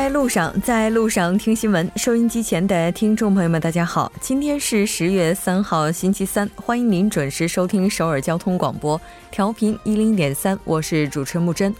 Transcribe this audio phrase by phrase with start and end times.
[0.00, 1.88] 在路上，在路上听新闻。
[1.94, 8.98] 收音机前的听众朋友们，大家好，今天是十月三号，星期三，欢迎您准时收听首尔交通广播，
[9.30, 11.74] 调频一零点三，我是主持人木真。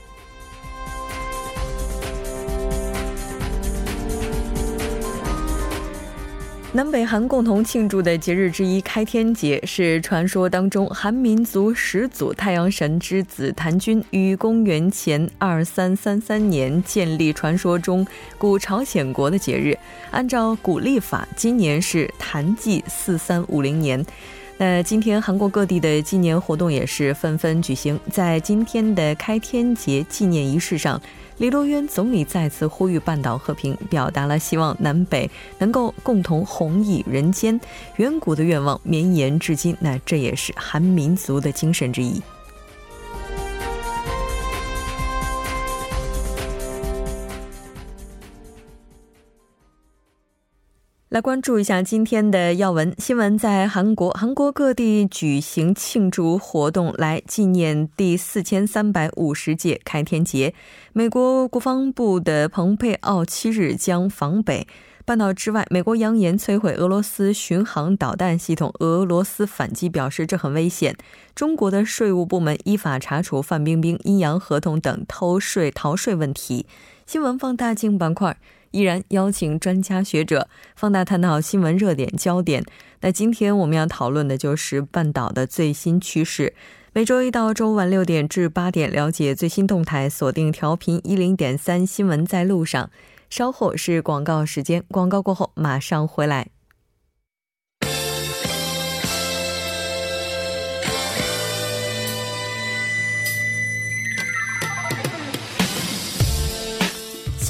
[6.72, 18.06] 南北韩共同庆祝的节日之一开天节，是传说当中韩民族始祖太阳神之子檀君于公元前二三三三年建立传说中
[18.38, 19.76] 古朝鲜国的节日。
[20.12, 24.06] 按照古历法，今年是檀纪四三五零年。
[24.62, 27.98] 那今天韩国各地的纪念活动也是纷纷举行。
[28.10, 31.00] 在今天的开天节纪念仪式上。
[31.38, 37.58] 李洛渊总理再次呼吁半岛和平，表达了希望南北能够共同弘毅人间，
[37.96, 39.74] 远古的愿望绵延至今。
[39.80, 42.20] 那这也是韩民族的精神之一。
[51.10, 60.54] 来关注一下今天的要闻新闻，在韩国，韩国各地举行庆祝活动，来纪念第四千三百五十届开天节。
[60.92, 64.68] 美国国防部的蓬佩奥七日将访北
[65.04, 70.96] 半岛之外，美国扬言摧毁俄罗斯巡航导弹系统，俄罗斯反击表示这很危险。
[71.34, 76.66] 中国的税务部门依法查处范冰冰阴阳合同等偷税逃税问题。
[77.04, 78.36] 新闻放大镜板块。
[78.70, 82.64] 依然邀请专家学者放大探讨新闻热点焦点。
[83.00, 86.54] 那今天我们要讨论的就是半岛的最新趋势。
[86.92, 92.90] 每周一到周五晚六点至八点，了解最新动态，锁定调频一零点三新闻在路上。
[93.28, 96.48] 稍后是广告时间，广告过后马上回来。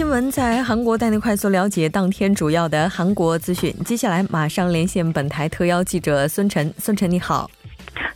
[0.01, 3.71] 新闻在韩国带您快速了解当天主要的韩国资讯。
[3.85, 6.73] 接下来马上连线本台特邀记者孙晨。
[6.79, 7.51] 孙晨你好，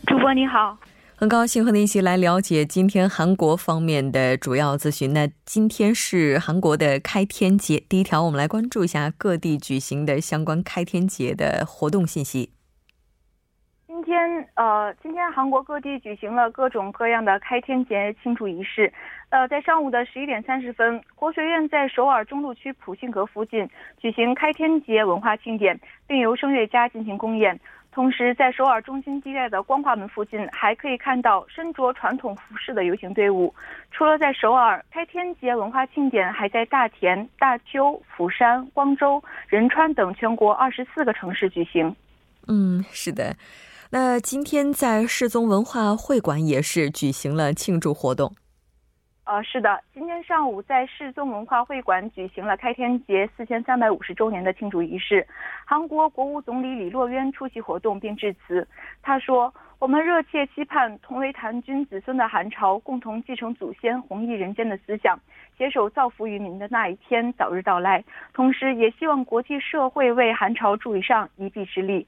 [0.07, 0.75] 主播你好，
[1.15, 5.13] 很高兴和您一起来了解今天韩国方面的主要资讯。
[5.13, 12.49] 那今天是韩国的开天节，第一条我们来关注一下各地举行的相关开天节的活动信息。
[13.95, 18.91] 今天呃，今天韩国各地举行了各种各样的开天节庆祝仪式。
[19.29, 23.65] 呃，在上午的十一点三十分，国学院在首尔中路区普信阁附近
[23.97, 27.57] 举行开天节文化庆典，并由声乐家进行公演。
[27.93, 33.55] 同时，在首尔中心地带的光化门附近，还可以看到身着传统服饰的游行队伍。
[33.91, 41.95] 除了在首尔，开天节文化庆典还在大田、大邱、釜山、光州、仁川等全国二十四个城市举行。
[42.49, 43.33] 嗯，是的。
[43.91, 48.33] 那今天在世宗文化会馆也是举行了庆祝活动。
[49.25, 55.25] 呃，是的，今天上午在世宗文化会馆举行了开天节四千三百五十周年的庆祝仪式。
[55.65, 58.67] 韩国国务总理李洛渊出席活动并致辞。
[59.01, 65.19] 他说：“我们热切期盼同为谭军子孙的韩朝共同继承祖先弘毅人间的思想，
[65.57, 68.03] 携手造福于民的那一天早日到来。
[68.31, 72.05] 同时，也希望国际社会为韩朝助以上一臂之力。”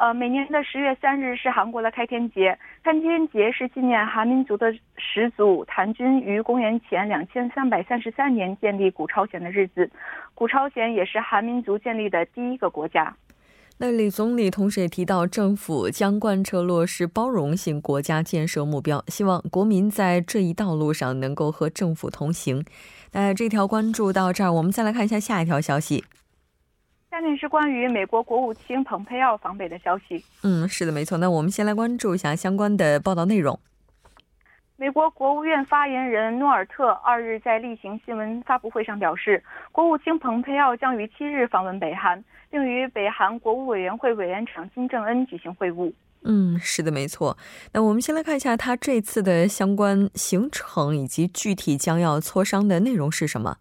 [0.00, 2.58] 呃，每年的十月三日是韩国的开天节。
[2.82, 9.90] 开天节是纪念韩民族的始祖谭军于公元前两千三百三十三年建立古朝鲜的日子。
[10.34, 13.14] 古朝鲜也是韩民族建立的第一个国家。
[13.76, 22.64] 那李总理同时也提到，政府将贯彻落实包容性国家建设目标，希望国民在这一道路上能够和政府同行。
[23.12, 26.04] 那这条关注到这儿，我们再来看一下下一条消息。
[27.10, 30.24] 下面是关于美国国务卿蓬佩奥访北的消息。
[30.44, 31.18] 嗯，是的，没错。
[31.18, 33.58] 那我们先来关注一下相关的报道内容。
[34.76, 45.92] 美国国务院发言人诺尔特二日在例行新闻发布会上表示，国务卿蓬佩奥将于七日访问北韩，并与北韩国务委员会委员长金正恩举行会晤。
[46.22, 47.36] 嗯，是的，没错。
[47.72, 53.56] 那我们先来看一下他这次的相关行程以及具体将要磋商的内容是什么。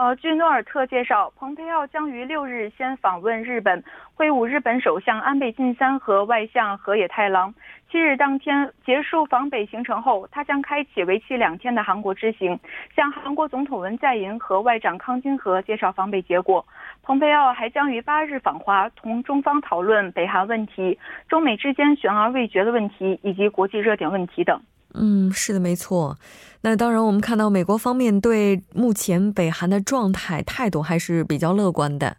[0.00, 7.52] 呃，据诺尔特介绍，蓬佩奥将于六日先访问日本，会晤日本首相安倍晋三和外相河野太郎。
[7.90, 12.58] 七日当天结束访北行程后，他将开启为期两天的韩国之行，
[12.96, 16.64] 向韩国总统文在寅和外长康金和介绍访北结果。
[17.02, 20.98] 蓬佩奥还将于八日访华，同中方讨论北韩问题、
[21.28, 24.62] 中美之间悬而未决的问题以及国际热点问题等。
[24.94, 26.16] 嗯，是的，没错。
[26.62, 32.16] 那当然，我们看到美国方面对目前北韩的状态态度还是比较乐观的。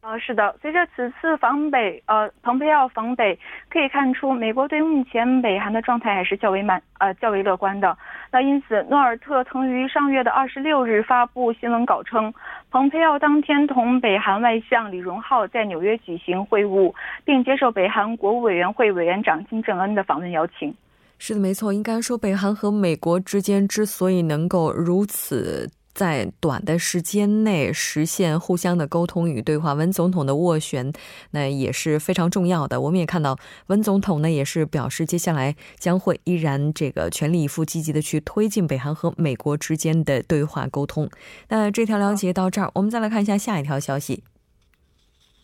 [0.00, 3.38] 呃，是的，随着此次访北，呃，蓬佩奥访北，
[3.68, 7.98] 可以看出美国对目前北韩的状态还是较为满，呃，较为乐观的。
[8.30, 12.32] 那因此，诺尔特曾于上月的二十六日发布新闻稿称，
[12.70, 16.94] 蓬佩奥当天同北韩外相李荣浩在纽约举行会晤，
[17.24, 20.74] 并接受北韩国务委员会委员长金正恩的访问邀请。
[21.18, 25.70] 是的，没错，应该说北韩和美国之间之所以能够如此。
[25.94, 30.92] 在短的时间内实现互相的沟通与对话，文总统的斡旋
[31.32, 32.80] 那也是非常重要的。
[32.80, 33.36] 我们也看到，
[33.66, 41.10] 文总统呢也是表示，接下来将会依然这个全力以赴、积极的去推进北韩和美国之间的对话沟通。
[41.48, 44.22] 那这条了解到这儿，我们再来看一下下一条消息。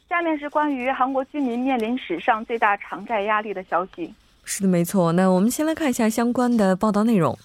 [0.08, 4.14] 下面是关于韩国居民面临史上最大偿债压力的消息。
[4.44, 5.12] 是的，没错。
[5.12, 7.36] 那我们先来看一下相关的报道内容。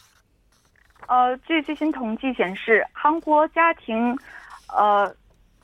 [1.08, 4.16] 呃，据最新统计显示，韩国家庭，
[4.78, 5.12] 呃，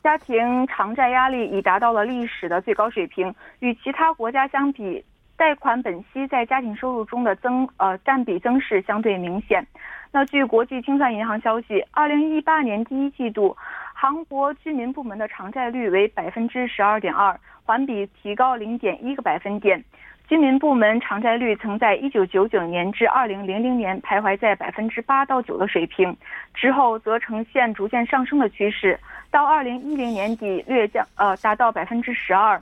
[0.03, 3.33] 家庭偿债压力已达到了历史的最高水平。
[3.59, 5.03] 与其他国家相比，
[5.37, 9.65] 贷款本息在家庭收入中的增呃占比增势相对明显。
[10.11, 13.55] 那据国际清算银行消息，二零一八年第一季度，
[13.93, 19.83] 韩国居民部门的偿债率为百分之十二点二，环比提高零点一个百分点。
[20.27, 26.18] 居民部门偿债率曾在1999年至2000年徘徊在百分之八到九的水平，
[26.54, 29.00] 之后则呈现逐渐上升的趋势，
[29.30, 32.60] 到2010年底略降，呃，达到百分之十二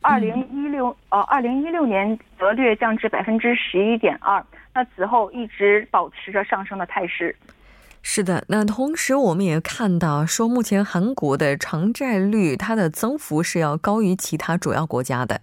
[0.00, 4.42] ，2016呃2016年则略降至百分之十一点二，
[4.72, 7.36] 那此后一直保持着上升的态势。
[8.00, 15.42] 是的，那同时我们也看到说，目前韩国的偿债率它的增幅是要高于其他主要国家的。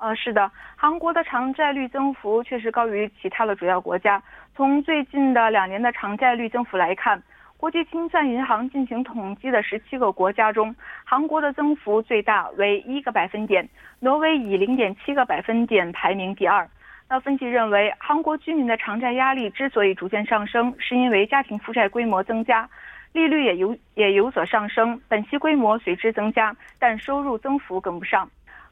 [0.00, 4.20] 呃，是的，韩国的偿债率增幅确实高于其他的主要国家。
[4.56, 7.22] 从最近的两年的偿债率增幅来看，
[7.58, 10.74] 国际清算银行进行统计的十七个国家中，
[11.04, 13.68] 韩国的增幅最大为一个百分点，
[13.98, 16.66] 挪威以零点七个百分点排名第二。
[17.06, 22.66] 那分析认为，韩国居民的偿债压力之所以逐渐上升，是因为家庭负债规模增加，
[23.12, 28.26] 利率也有也有所上升，本息规模随之增加，但收入增幅跟不上。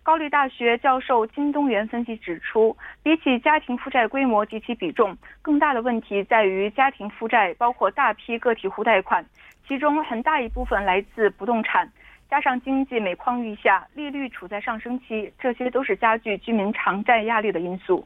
[0.08, 9.22] 高丽大学教授金东元分析指出，比起家庭负债规模及其比重，更大的问题在于家庭负债包括大批个体户贷款，
[9.66, 11.86] 其中很大一部分来自不动产，
[12.30, 18.02] 加上经济每况愈下，利率处在上升期，这些都是加剧居民偿债压力的因素。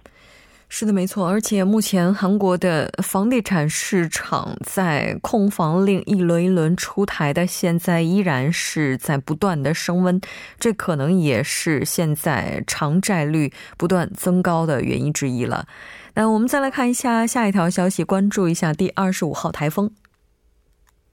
[0.75, 1.29] 是的，没错。
[1.29, 10.19] 而且目前韩国的房地产市场在控房令一轮一轮出台的，现在依然是在不断的升温，
[10.59, 15.67] 这可能也是现在偿债率不断增高的原因之一了。
[16.15, 19.91] 那我们再来看一下下一条消息，关注一下第二十五号台风。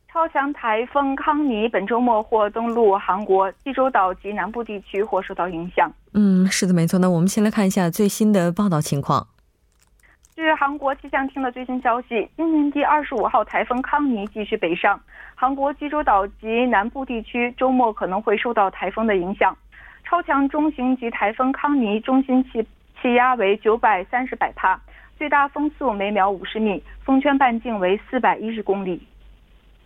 [0.07, 5.91] 超强台风康尼本周末或登陆韩国济州岛及南部地区，或受到影响。
[6.13, 6.97] 嗯，是的，没错。
[7.00, 9.27] 那我们先来看一下最新的报道情况。
[10.39, 14.97] 据韩国气象厅的最新消息，今年第二十五号台风康尼继续北上，
[15.36, 19.53] 韩国济州岛及南部地区周末可能会受到台风的影响。
[20.06, 22.65] 超强中型级台风康尼中心气
[23.01, 24.80] 气压为九百三十百帕，
[25.18, 29.06] 最大风速每秒五十米，风圈半径为四百一十公里。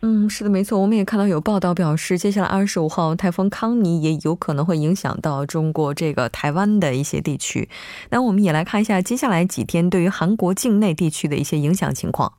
[0.05, 0.77] 嗯，是的，没错。
[0.81, 7.69] 我们也看到有报道表示，接下来二十五号台风康尼也有可能会影响到中国这个台湾的一些地区。
[8.09, 12.33] 那我们也来看一下接下来几天对于韩国境内地区的一些影响情况。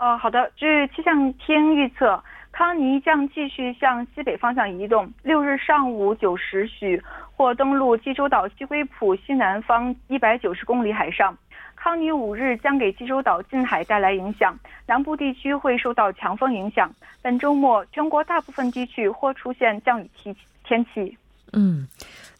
[0.00, 0.50] 哦，好的。
[0.56, 7.00] 据气象厅预测，康尼将继续向西北方向移动，六日上午九时许
[7.36, 11.38] 或登陆济州岛西归浦西南方一百九十公里海上。
[11.80, 16.92] 康尼五日将给济州岛近海带来影响，南部地区会受到强风影响。
[17.22, 21.16] 本周末，全国大部分地区或出现降雨天天气。
[21.52, 21.86] 嗯，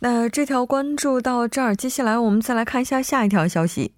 [0.00, 3.92] 那这条关注到这儿，接下来我们再来看一下下一条消息。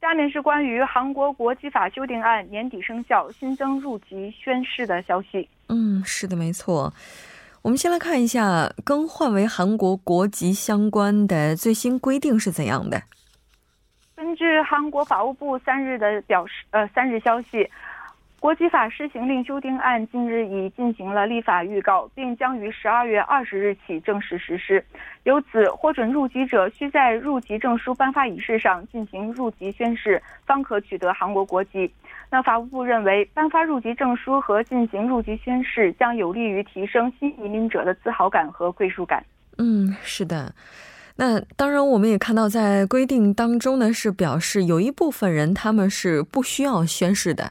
[0.00, 5.48] 下面是关于韩国国籍法修订案年底生效、新增入籍宣誓的消息。
[5.68, 6.92] 嗯，是的，没错。
[7.62, 13.02] 我们先来看一下更换为韩国国籍相关的最新规定是怎样的。
[14.28, 17.66] 根据韩国法务部三日的表示，呃，三日消息，
[18.38, 24.84] 国籍法施行令修订案近日已进行了立法预告，并将于十二月二十日起正式实施。
[25.22, 31.90] 由此，获准入籍者需在入籍证书颁发仪式上进行入籍宣誓，方可取得韩国国籍。
[32.28, 39.24] 那法务部认为，颁发入籍证书和进行入籍宣誓将有利于提升新移民者的自豪感和归属感。
[39.56, 40.52] 嗯，是的。
[41.20, 47.50] 那当然，我们也看到，在规定当中呢，是表示有一部分人他们是不需要宣誓的。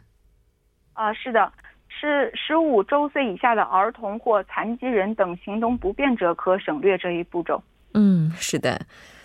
[0.94, 1.52] 啊，是的，
[1.90, 7.62] 是十五周岁以下的儿童或残疾人等行动不便者可省略这一步骤。
[7.94, 8.80] 嗯，是的。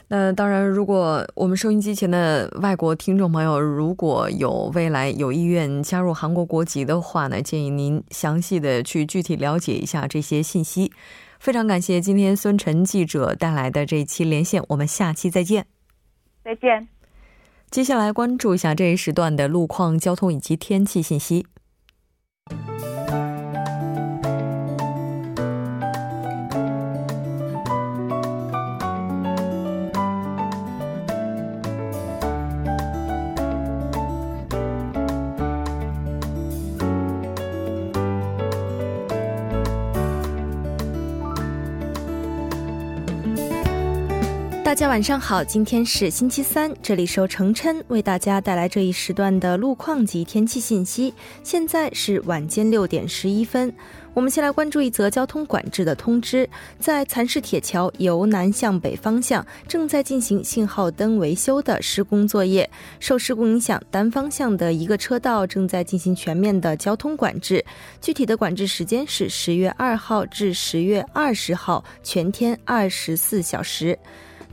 [0.09, 10.93] 那当然，如果我们收音机前的外国听众朋友如果有未来有意愿加入韩国国籍的话呢，建议您详细的去具体了解一下这些信息。
[11.43, 15.67] 非常感谢今天孙晨记者带来的这一期连线，我们下期再见。
[16.45, 16.87] 再见。
[17.69, 21.45] 接下来关注一下这一时段的路况、交通以及天气信息。
[44.73, 51.12] 大家晚上好，今天是星期三，这里是由程琛为大家带来这一时段的路况及天气信息。
[51.45, 53.71] 现在是晚间六点十一分，
[54.14, 56.49] 我们先来关注一则交通管制的通知：
[56.79, 67.62] 在蚕市铁桥由南向北方向正在进行信号灯维修的施工作业，受事故影响，单方向的一个车道正在进行全面的交通管制。
[68.00, 73.99] 具体的管制时间是十月二号至十月二十号，全天二十四小时。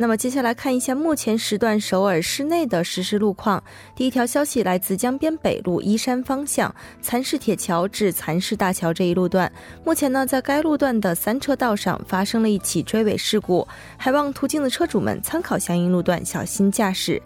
[0.01, 3.61] 那么接下来看一下目前时段首尔市内的实时路况。
[3.93, 9.51] 第一条消息来自江边北路依山方向蚕市铁桥至蚕市大桥这一路段，
[9.83, 17.21] 目前呢在该路段的三车道上发生了一起追尾事故，还望途经的车主们参考相应路段，小心驾驶。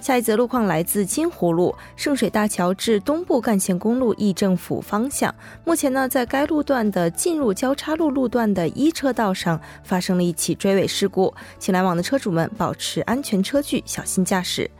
[0.00, 5.34] 下一则路况来自金湖路圣水大桥至东部干线公路义政府方向。
[5.64, 14.70] 目前呢，在该路段的进入交叉路路段的一车道上发生了一起追尾事故，请来往的车主们保持安全车距，小心驾驶。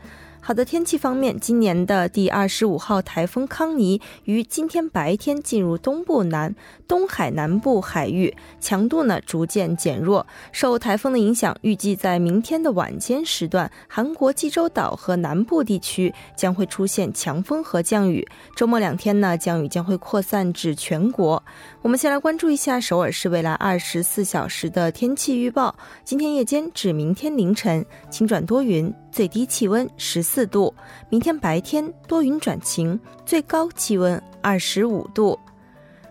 [0.49, 6.55] 好的，天气方面，今年的第二十五号台风康尼于今天白天进入东部南
[6.87, 10.25] 东海南部海域，强度呢逐渐减弱。
[10.51, 18.27] 受台风的影响，预计在明天的晚间时段，韩国济州岛和南部地区将会出现强风和降雨。
[18.55, 21.43] 周末两天呢，降雨将会扩散至全国。
[21.81, 25.73] 我们先来关注一下首尔市未来二十四小时的天气预报。
[26.03, 28.93] 今天夜间至明天凌晨，晴转多云。
[29.13, 30.73] 最低气温十四度，
[31.09, 35.39] 明天白天多云转晴，最高气温二十五度。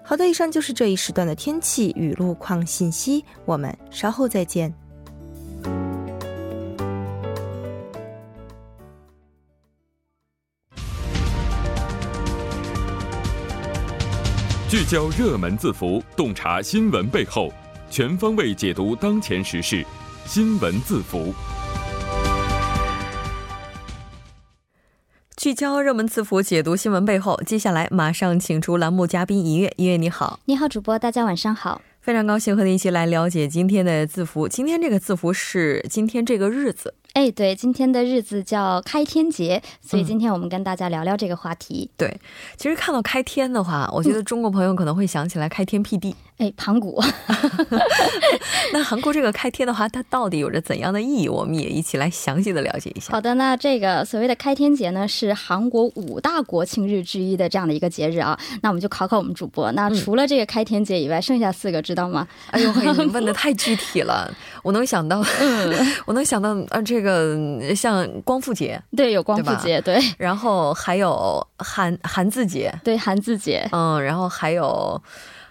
[0.02, 4.72] 好的，以上就是这一时段的天气与路况信息，我们稍后再见。
[14.68, 17.50] 聚焦热门字符，洞察新闻背后，
[17.88, 19.82] 全方位解读当前时事，
[20.26, 21.32] 新闻字符。
[25.38, 27.40] 聚焦热门字符，解读新闻背后。
[27.46, 34.46] 接下来马上请出栏目嘉宾一月，一月你好，你好主播，大家晚上好，非常高兴和您一起来了解今天的字符。
[34.46, 36.92] 今天这个字符是今天这个日子。
[37.18, 41.90] 哎，对，今天的日子叫开天节，所以今天我们跟大家聊聊这个话题。
[41.96, 42.16] 对，
[42.56, 46.14] 其实看到开天的话，我觉得中国朋友可能会想起来开天辟地。
[46.36, 47.02] 哎，盘古。
[48.72, 51.28] 那韩国这个开天的话，它到底有着怎样的意义？
[51.28, 53.10] 我们也一起来详细的了解一下。
[53.10, 58.38] 好的，那这个所谓的开天节呢，是韩国五大国庆日之一的这样的一个节日啊。
[58.62, 62.28] 那我们就考考我们主播，那除了这个开天节以外，剩下四个知道吗？
[62.52, 64.32] 哎呦，你问的 太具体了，
[64.62, 65.20] 我能想到，
[66.06, 67.07] 我能想到啊，这个
[67.74, 69.98] 像光复节，对，有光复节，对。
[70.18, 75.00] 然后还有韩韩字节，对，韩字节，嗯，然后还有。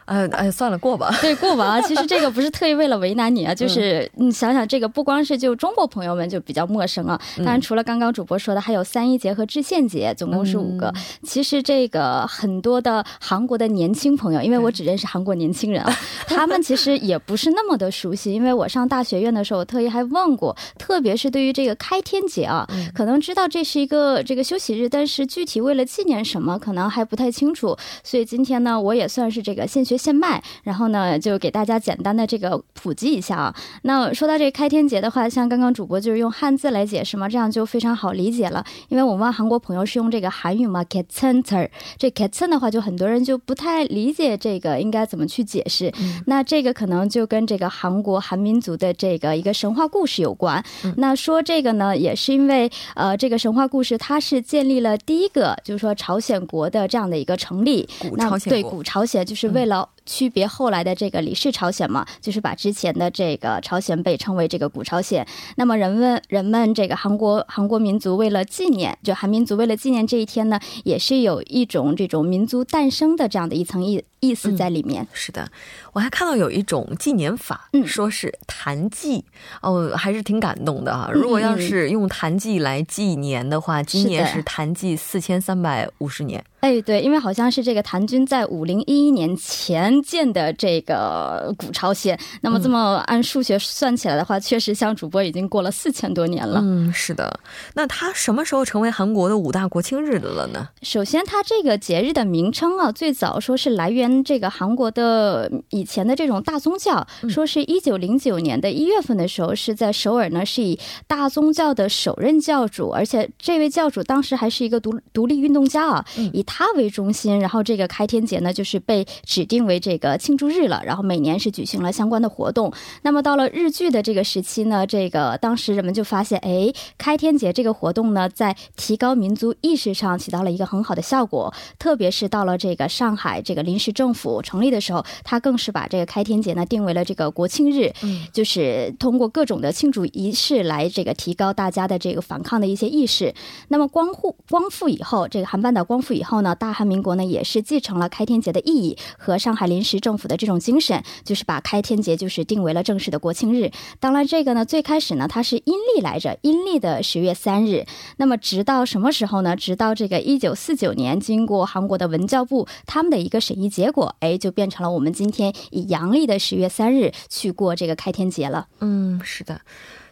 [0.07, 1.13] 呃哎，算了，过吧。
[1.21, 1.81] 对，过吧啊。
[1.81, 7.19] 其实这个不是特意为了为难你啊， 就是你想想，这个不光是就中国朋友们就比较陌生啊。
[7.39, 10.93] 当然，除了刚刚主播说的，还有三一节和知县节，总共是五个。
[11.23, 15.93] 其实这个很多的韩国的年轻朋友，因为我只认识韩国年轻人啊，
[16.25, 18.33] 他们其实也不是那么的熟悉。
[18.33, 27.75] 因为我上大学院的时候，特意还问过，特别是对于这个开天节啊，可能知道这是一个这个休息日，但是具体为了纪念什么，可能还不太清楚。
[28.05, 29.96] 所以今天呢，我也算是这个现学。
[29.97, 33.55] 现卖，然后呢，就给大家简单的这个普及一下啊。
[33.81, 38.63] 那说到这个开天节的话，像刚刚主播就是用汉字来解释嘛，这样就非常好理解了。
[38.89, 45.91] 因为我们韩国朋友是用这个韩语嘛 k e t e n t e r 这 k e t e n 的话，就很多人就不太理解这个应该怎么去解释。
[46.25, 50.63] 那这个可能就跟这个韩国韩民族的这个一个神话故事有关。
[50.97, 57.87] 那说这个呢，也是因为呃，这个神话故事它是建立了第一个，就是说朝鲜国的这样的一个成立。
[57.99, 59.86] 古朝鲜对古朝鲜就是为了。
[60.07, 65.27] 后区别后来的这个李氏朝鲜嘛，就是把之前的这个朝鲜被称为这个古朝鲜。
[65.57, 75.05] 那么人们人们这个韩国韩国民族为了纪念，就韩民族为了纪念这一天呢，也是有一种这种民族诞生的这样的一层意意思在里面。
[75.13, 75.47] 是的，
[75.93, 79.23] 我还看到有一种纪念法，嗯说是坛祭，
[79.61, 81.09] 哦，还是挺感动的啊。
[81.13, 86.43] 如果要是用坛祭来纪年的话，今年是的是坛祭四千三百五十年。
[86.59, 96.59] 哎，对，因为好像是这个谭军在五零一一年前建的这个古朝鲜，那么这么按数学算起来的话，确实像主播已经过了四千多年了。
[96.63, 97.39] 嗯，是的。
[97.73, 100.67] 那它什么时候成为韩国的五大国庆日的了呢？
[100.81, 122.73] 首先，它这个节日的名称啊，最早说是来源这个韩国的以前的这种大宗教，说是一九零九年的一月份的时候，是在首尔呢，是以大宗教的首任教主，而且这位教主当时还是一个独独立运动家啊，以他为中心，然后这个开天节呢，就是被指定为这个庆祝日了，然后每年是举行了相关的活动。
[123.03, 131.53] 那么到了日剧的这个时期呢，这个当时人们就发现，哎，开天节这个活动呢，在提高民族意识上起到了一个很好的效果。
[131.79, 143.33] 特别是到了这个上海这个临时政府成立的时候，他更是把这个开天节呢定为了这个国庆日，嗯，就是通过各种的庆祝仪式来这个提高大家的这个反抗的一些意识。
[143.69, 153.69] 那么光复光复以后，这个韩半岛光复以后呢，大韩民国呢也是继承了开天节的意义和上海临临时政府的这种精神，就是把开天节就是定为了正式的国庆日。
[153.99, 157.85] 当然，这个呢最开始呢它是阴历来着，阴历的十月三日。
[158.17, 159.55] 那么直到什么时候呢？
[159.55, 168.65] 直到这个一九四九年，经过韩国的文教部他们的一个审议结果，哎，就变成了我们今天以阳历的十月三日去过这个开天节了。
[168.79, 169.61] 嗯，是的。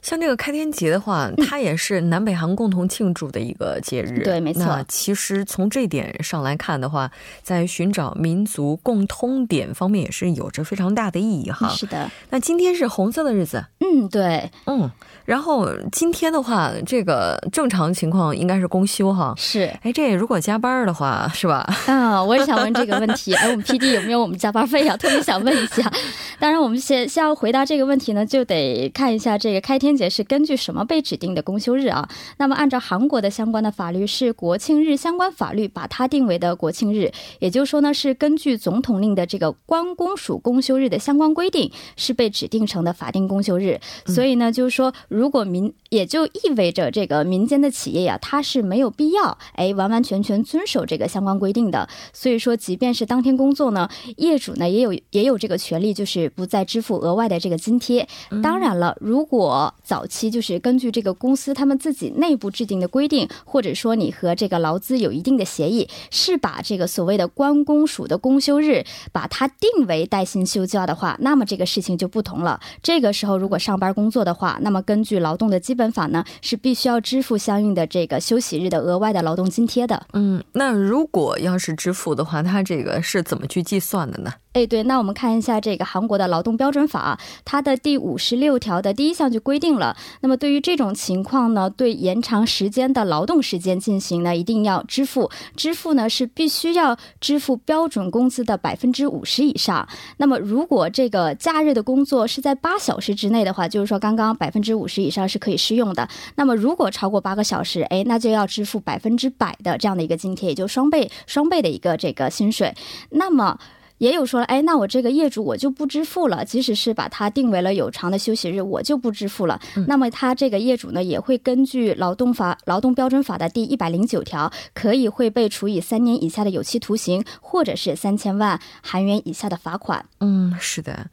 [0.06, 4.24] 像这个开天节的话， 它也是南北韩共同庆祝的一个节日。
[4.24, 11.68] 对没错那其实从这点上来看的话，在寻找民族共通点方面也是有着非常大的意义哈。
[11.70, 14.90] 是的，那今天是红色的日子，嗯，对，嗯，
[15.26, 19.34] 然后今天的话，这个正常情况应该是公休哈。
[19.38, 21.68] 是哎，这如果加班的话，是吧？
[21.86, 23.34] 啊，我也想问这个问题。
[23.38, 24.98] 哎，我们 P D 有没有我们加班费啊？
[24.98, 25.84] 特别想问一下。
[26.40, 32.08] 当然，我们先先要回答这个问题呢，就得看一下这个开天节是根据什么被指定的公休日啊？
[32.38, 43.75] 那么按照韩国的相关的法律，是国庆日相关法律把它定为的国庆日，也就是说呢，是根据总统令的这个关公署公休日的相关规定，是被指定成的法定公休日。
[44.06, 51.88] 所以呢，就是说，如果民也就意味着这个民间的企业呀，它是没有必要哎完完全全遵守这个相关规定的。
[52.14, 58.08] 所以说，即便是当天工作呢，业主呢也有也有这个权利，就是不再支付额外的这个津贴。
[58.44, 72.60] 当然了，如果早期就是根据这个公司他们自己内部制定的规定，或者说你和这个劳资有一定的协议，是把这个所谓的关公署的公休日把它定为带薪休假的话，那么这个事情就不同了。
[72.82, 80.06] 这个时候如果上班工作的话，那么根据劳动的基本法呢，是必须要支付相应的这个休息日的额外的劳动津贴的。
[80.14, 84.32] 嗯，那如果要是支付的话，它这个是怎么去计算的呢？
[84.56, 99.86] 哎，对，那我们看一下这个韩国的劳动标准法，它的第五十六条的第一项就规定了，那么对于这种情况呢，对延长时间的劳动时间进行呢，一定要支付，支付呢是必须要支付标准工资的百分之五十以上。
[100.20, 106.08] 那么如果这个假日的工作是在八小时之内的话，就是说刚刚百分之五十以上是可以适用的。
[106.36, 112.74] 那么如果超过八个小时，哎，那就要支付百分之百的这样的一个津贴，也就双倍双倍的一个这个薪水。
[113.10, 113.60] 那么。
[113.98, 119.60] 也有说了，哎，那我这个业主我就不支付了，即使是把它定为了有偿的休息日，我就不支付了。
[119.88, 130.06] 那么他这个业主呢，也会根据劳动法、劳动标准法的第一百零九条，可以会被处以三年以下的有期徒刑，或者是三千万韩元以下的罚款。
[130.20, 131.08] 嗯，是的。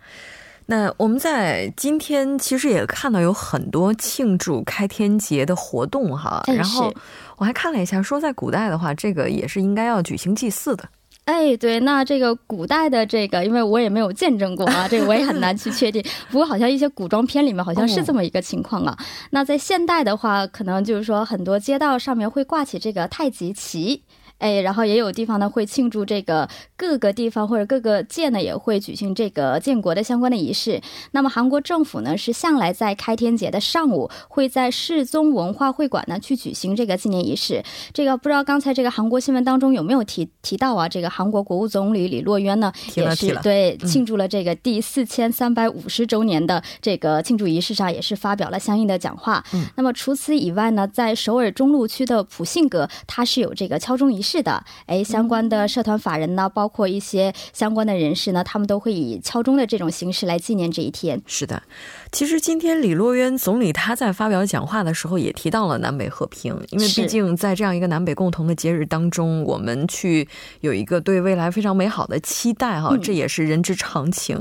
[0.66, 6.92] 那我们在今天其实也看到有很多庆祝开天节的活动哈，哎然后
[7.37, 10.88] 我还看了一下，说在古代的话，这个也是应该要举行祭祀的。
[11.25, 16.03] 哎，对，那这个古代的这个，因为我也没有见证过啊，这个我也很难去确定。
[16.31, 18.97] 不过好像一些古装片里面好像是这么一个情况啊。
[19.31, 24.03] 那在现代的话，可能就是说很多街道上面会挂起这个太极旗。
[24.42, 30.81] 哎，然后也有地方呢会庆祝这个各个地方或者各个界呢也会举行这个建国的相关的仪式。
[31.12, 37.62] 那么韩国政府呢是向来在开天节的上午会在世宗文化会馆呢去举行这个纪念仪式。
[37.94, 40.88] 这个不知道刚才这个韩国新闻当中有没有提提到啊？
[40.88, 49.44] 这个韩国国务总理李洛渊呢也是对庆祝了这个第四千三百五十周年的这个庆祝仪式上也是发表了相应的讲话。
[49.52, 54.32] 嗯那么除此以外呢，在首尔中路区的普信阁，它是有这个敲钟仪式。
[54.33, 61.21] 式的，哎，相关的社团法人呢，包括一些相关的人士呢，他们都会以敲钟的这种形式来纪念这一天。
[61.27, 61.62] 是的。
[62.11, 70.27] 其实今天李洛渊总理他在发表讲话的时候也提到了南北和平，因为毕竟在这样一个南北共同的节日当中，我们去
[70.61, 74.40] 有一个对未来非常美好的期待哈，这也是人之常情。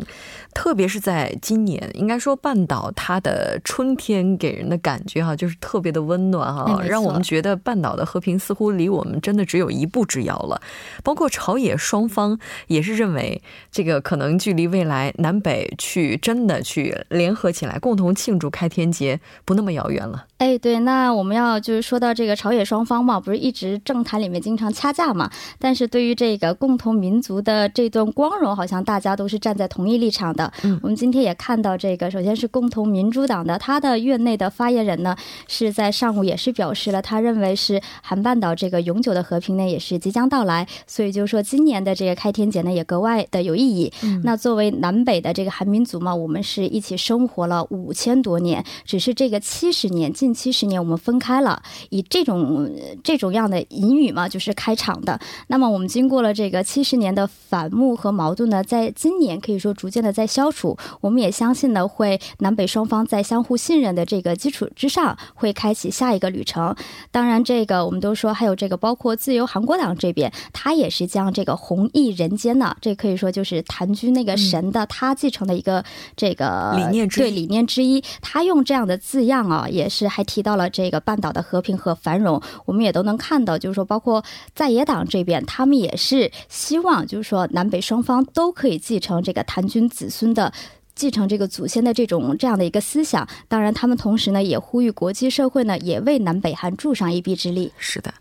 [0.53, 10.61] 特别是在今年，应该说半岛它的春天给人的感觉哈，就是特别的温暖哈，让我们觉得半岛的和平似乎离我们真的只有一步之遥了。
[11.03, 12.37] 包括朝野双方
[12.67, 20.25] 也是认为，这个可能距离未来南北去真的去联合起来共同庆祝开天节不那么遥远了。
[20.37, 25.29] 哎，对，那我们要就是说到这个朝野双方嘛，不是一直政坛里面经常掐架嘛？
[25.59, 30.40] 但是对于这个共同民族的这段光荣，好像大家都是站在同一立场的。
[30.63, 35.15] 嗯，我们今天也看到这个，首先是共同民主党的他的院内的发言人呢，
[35.47, 43.93] 是在上午也是表示了，他认为是韩半岛这个永久的和平呢，也是即将到来，所以就是说今年的这个开天节呢，也格外的有意义。
[44.23, 50.31] 那作为南北的这个韩民族嘛，我们是一起生活了五千多年，只是这个七十年近。
[50.41, 52.67] 七十年我们分开了，以这种
[53.03, 55.19] 这种样的隐语嘛，就是开场的。
[55.47, 60.75] 那么我们经过了这个七十年的反目和矛盾呢，在今年可以说逐渐的在消除。
[61.01, 66.75] 我们也相信呢，会南北双方在相互信任的这个基础之上，会开启下一个旅程。
[67.11, 75.83] 当然，这个我们都说还有这个包括自由韩国党这边，他也是将这个弘毅人间呢，这可以说就是谭军那个神的他继承的一个
[76.15, 78.03] 这个理念之对理念之一。
[78.21, 80.21] 他用这样的字样啊，也是还。
[80.31, 90.53] 提到了这个半岛的和平和繁荣，我们也都能看到，就是说，包括在野党这边，他们也是希望，就是说，南北双方都可以继承这个谭军子孙的。
[90.93, 97.71] 继承这个祖先的这种这样的一个思想，当然，他们同时呢也呼吁国际社会呢也为南北韩助上一臂之力。
[97.77, 98.13] 是的，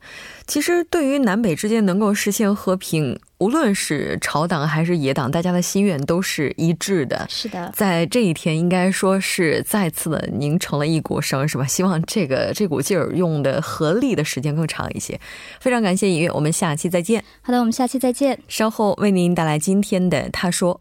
[0.47, 7.27] 其实对于南北之间能够实现和平，无论是朝党还是野党，大家的心愿都是一致的。
[7.29, 11.67] 是的，在这一天，应该说是再次的凝成了一股绳，是吧？
[11.67, 15.21] 希望这个这股劲儿用的合力的时间更长一些。
[15.61, 17.23] 非常感谢尹月，我们下期再见。
[17.43, 18.39] 好的，我们下期再见。
[18.49, 20.81] 稍后为您带来今天的他说。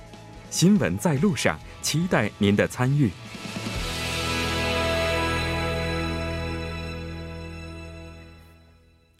[0.51, 3.09] 新闻在路上，期待您的参与。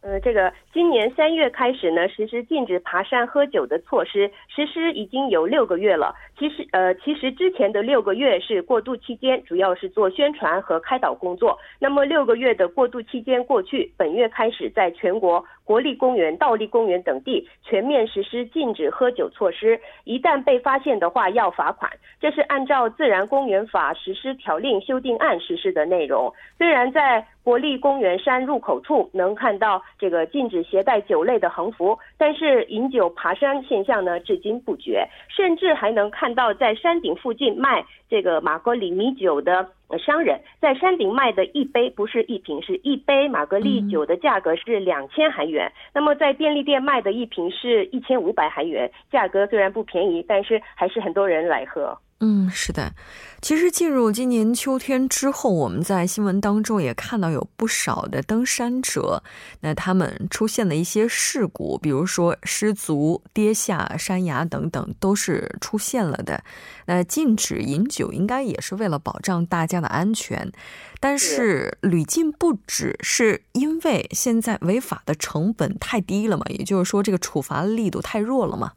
[0.00, 0.50] 呃，这个。
[0.78, 6.14] 今年三月开始呢，实施禁止爬山喝酒的措施，实施已经有六个月了。
[6.38, 11.58] 其实，呃，其实之前的六个月是过渡期间，主要是做宣传和开导工作。
[11.80, 19.80] 那么六个月的过渡期间过去，本月开始在全国国立公园、倒立公园等地全面实施禁止喝酒措施。
[20.04, 21.90] 一旦被发现的话，要罚款。
[22.20, 26.32] 这是按照《自然公园法实施条令》修订案实施的内容。
[26.56, 45.72] 虽然在国立公园山入口处能看到这个禁止携带酒类的横幅，但是饮酒爬山现象呢，至今不绝，甚至还能看到在山顶附近卖这个马格里米酒的商人，在山顶卖的一杯不是一瓶，是一杯马格利酒的价格是两千韩元。
[45.94, 51.98] 那么在便利店卖的一瓶是一千五百韩元，价格虽然不便宜，但是还是很多人来喝。
[52.20, 52.92] 嗯，是的。
[53.40, 59.22] 其实进入今年秋天之后，我们在新闻当中也看到有不少的登山者，
[59.60, 66.42] 那他们出现的一些事故，比如说失足、跌下山崖等等，都是出现了的。
[66.86, 70.50] 那禁止饮酒，应该也是为了保障大家的安全。
[70.98, 76.44] 但是屡禁不止，是因为现在违法的成本太低了嘛？
[76.48, 78.72] 也就是说，这个处罚力度太弱了嘛？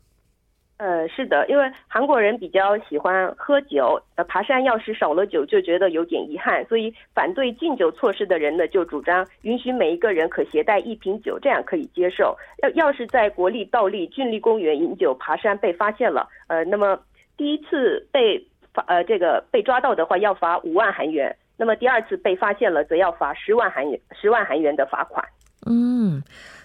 [0.82, 12.36] 呃，是的，因为韩国人比较喜欢喝酒，呃，爬山要是少了酒就觉得有点遗憾，所以反对禁酒措施的人呢，就主张允许每一个人可携带一瓶酒，这样可以接受。
[12.64, 17.00] 要要是在国立倒立郡立公园饮酒爬山被发现了，呃，那么
[17.38, 25.24] 第一次被罚，呃，这个被抓到的话要罚五万韩元，那么第二次被发现了则要罚十万韩元，十万韩元的罚款。
[25.70, 26.20] 嗯。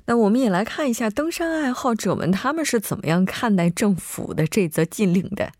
[0.07, 5.53] 那我们也来看一下登山爱好者们他们是怎么样看待政府的这则禁令的。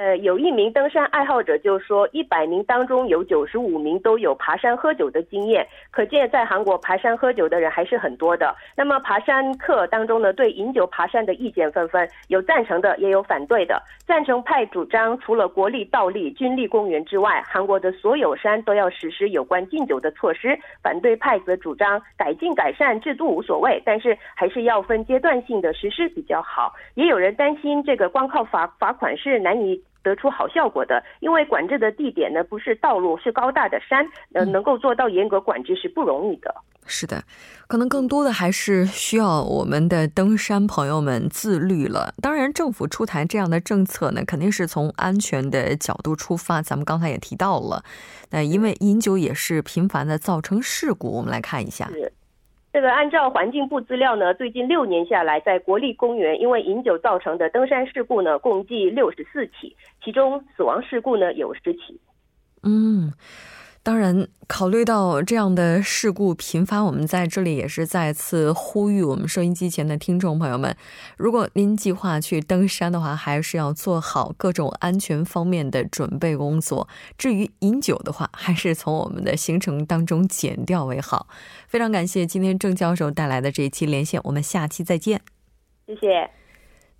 [0.00, 8.56] 呃，有一名登山爱好者就说，一百名当中有九十五名都有爬山喝酒的经验，可见在韩国爬山喝酒的人还是很多的。
[8.74, 13.78] 那么爬山客当中呢，对饮酒爬山的意见纷纷，有赞成的，也有反对的。
[14.06, 20.58] 赞成派主张，除了国立倒立、军立公园之外，韩国的所有山都要实施有关禁酒的措施。
[20.82, 26.72] 反对派则主张改进改善制度无所谓，但是还是要分阶段性的实施比较好。
[26.94, 29.78] 也有人担心，这个光靠罚罚款是难以。
[30.02, 36.54] 得出好效果的，因为管制的地点呢不是道路，是高大的山，呃，能够做到严格管制是不容易的。
[36.86, 37.22] 是的，
[37.68, 42.12] 可能更多的还是需要我们的登山朋友们自律了。
[42.20, 46.60] 当然，政府出台这样的政策呢，肯定是从安全的角度出发。
[46.60, 47.84] 咱们刚才也提到了，
[48.30, 51.18] 那因为饮酒也是频繁的造成事故。
[51.18, 51.88] 我们来看一下。
[52.72, 62.00] 这个按照环境部资料呢，最近六年下来，在国立公园因为饮酒造成的登山事故呢，共计六十四起，其中死亡事故呢有十起。
[62.62, 63.12] 嗯。
[63.82, 70.76] 当然，考虑到这样的事故频发，我们在这里也是再次呼吁我们收音机前的听众朋友们：
[71.16, 76.86] 如果您计划去登山的话，还是要做好各种安全方面的准备工作。
[77.16, 81.26] 至于饮酒的话，还是从我们的行程当中减掉为好。
[81.66, 85.22] 非常感谢今天郑教授带来的这一期连线，我们下期再见。
[85.86, 86.30] 谢谢。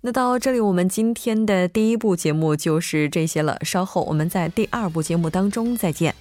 [0.01, 3.59] 那到这里，我们今天的第一部节目就是这些了。
[3.61, 6.15] 稍后我们在第二部节目当中再见。